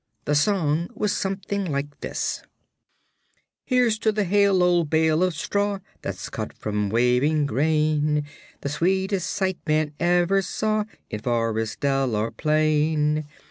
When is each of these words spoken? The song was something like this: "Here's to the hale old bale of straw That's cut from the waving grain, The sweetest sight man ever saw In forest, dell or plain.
The 0.25 0.33
song 0.33 0.89
was 0.95 1.15
something 1.15 1.63
like 1.63 1.99
this: 1.99 2.41
"Here's 3.65 3.99
to 3.99 4.11
the 4.11 4.23
hale 4.23 4.63
old 4.63 4.89
bale 4.89 5.21
of 5.21 5.35
straw 5.35 5.77
That's 6.01 6.27
cut 6.27 6.53
from 6.57 6.89
the 6.89 6.93
waving 6.95 7.45
grain, 7.45 8.25
The 8.61 8.69
sweetest 8.69 9.29
sight 9.29 9.59
man 9.67 9.93
ever 9.99 10.41
saw 10.41 10.85
In 11.11 11.19
forest, 11.19 11.81
dell 11.81 12.15
or 12.15 12.31
plain. 12.31 13.27